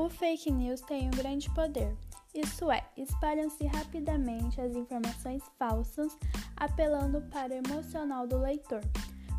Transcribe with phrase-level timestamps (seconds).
[0.00, 1.94] O fake news tem um grande poder,
[2.34, 6.16] isso é, espalham-se rapidamente as informações falsas,
[6.56, 8.80] apelando para o emocional do leitor,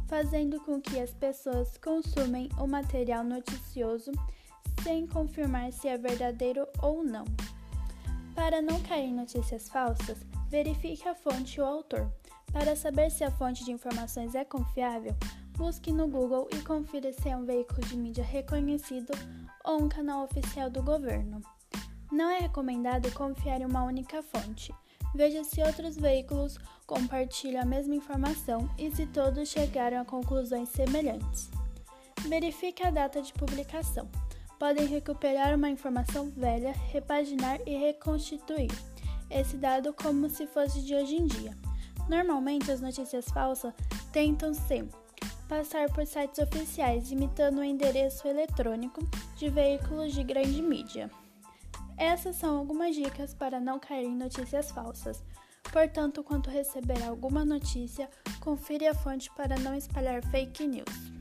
[0.05, 4.11] fazendo com que as pessoas consumem o material noticioso
[4.84, 7.25] sem confirmar se é verdadeiro ou não.
[8.35, 12.07] Para não cair em notícias falsas, verifique a fonte e o autor.
[12.53, 15.16] Para saber se a fonte de informações é confiável,
[15.61, 19.13] busque no Google e confira se é um veículo de mídia reconhecido
[19.63, 21.39] ou um canal oficial do governo.
[22.11, 24.73] Não é recomendado confiar em uma única fonte.
[25.13, 26.57] Veja se outros veículos
[26.88, 31.52] compartilham a mesma informação e se todos chegaram a conclusões semelhantes.
[32.27, 34.09] Verifique a data de publicação.
[34.57, 38.71] Podem recuperar uma informação velha, repaginar e reconstituir
[39.30, 41.55] esse dado como se fosse de hoje em dia.
[42.09, 43.73] Normalmente, as notícias falsas
[44.11, 44.83] tentam se
[45.51, 49.02] passar por sites oficiais, imitando o endereço eletrônico
[49.35, 51.11] de veículos de grande mídia.
[51.97, 55.21] Essas são algumas dicas para não cair em notícias falsas.
[55.63, 61.11] Portanto, quando receber alguma notícia, confira a fonte para não espalhar fake news.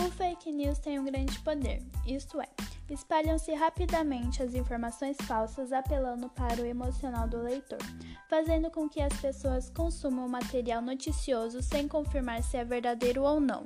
[0.00, 2.48] O fake news tem um grande poder, isto é,
[2.88, 7.78] espalham-se rapidamente as informações falsas apelando para o emocional do leitor
[8.28, 13.64] fazendo com que as pessoas consumam material noticioso sem confirmar se é verdadeiro ou não.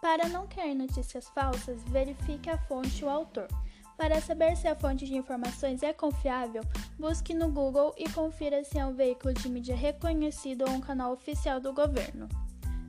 [0.00, 3.48] Para não cair notícias falsas, verifique a fonte e o autor.
[3.96, 6.62] Para saber se a fonte de informações é confiável,
[6.98, 11.12] busque no Google e confira se é um veículo de mídia reconhecido ou um canal
[11.12, 12.28] oficial do governo.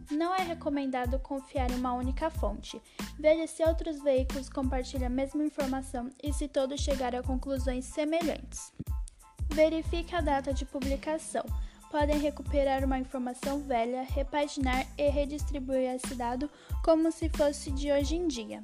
[0.10, 2.82] Não é recomendado confiar em uma única fonte.
[3.20, 8.72] Veja se outros veículos compartilham a mesma informação e se todos chegaram a conclusões semelhantes.
[9.50, 11.44] Verifique a data de publicação.
[11.92, 16.50] Podem recuperar uma informação velha, repaginar e redistribuir esse dado
[16.84, 18.62] como se fosse de hoje em dia.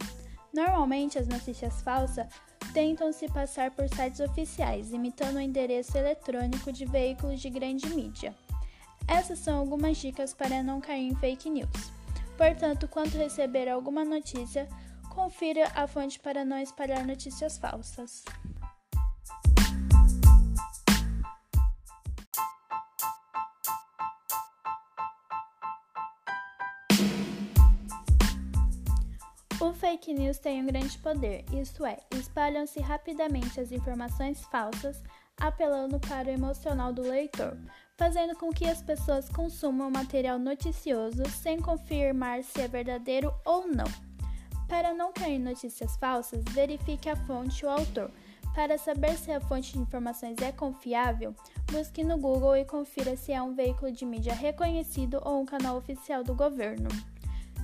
[0.54, 2.28] Normalmente, as notícias falsas
[2.74, 8.36] tentam se passar por sites oficiais, imitando o endereço eletrônico de veículos de grande mídia.
[9.08, 11.92] Essas são algumas dicas para não cair em fake news.
[12.38, 14.68] Portanto, quando receber alguma notícia,
[15.10, 18.24] confira a fonte para não espalhar notícias falsas.
[29.62, 35.02] O fake news tem um grande poder, isto é, espalham-se rapidamente as informações falsas,
[35.40, 37.58] apelando para o emocional do leitor,
[37.98, 43.88] fazendo com que as pessoas consumam material noticioso sem confirmar se é verdadeiro ou não.
[44.68, 48.12] Para não cair em notícias falsas, verifique a fonte e o autor.
[48.56, 51.36] Para saber se a fonte de informações é confiável,
[51.72, 55.78] busque no Google e confira se é um veículo de mídia reconhecido ou um canal
[55.78, 56.88] oficial do governo.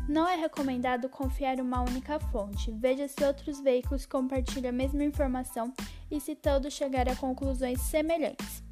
[0.10, 2.72] Não é recomendado confiar em uma única fonte.
[2.72, 5.72] Veja se outros veículos compartilham a mesma informação
[6.10, 8.64] e se todos chegarem a conclusões semelhantes.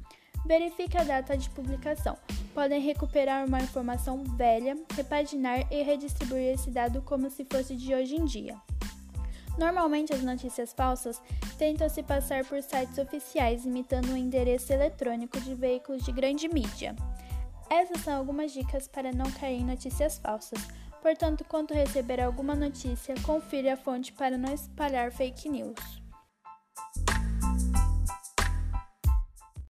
[0.44, 2.18] Verifique a data de publicação.
[2.52, 8.16] Podem recuperar uma informação velha, repaginar e redistribuir esse dado como se fosse de hoje
[8.16, 8.56] em dia.
[9.56, 11.22] Normalmente, as notícias falsas
[11.56, 16.48] tentam se passar por sites oficiais imitando o um endereço eletrônico de veículos de grande
[16.48, 16.96] mídia.
[17.70, 20.66] Essas são algumas dicas para não cair em notícias falsas.
[21.00, 26.07] Portanto, quando receber alguma notícia, confira a fonte para não espalhar fake news.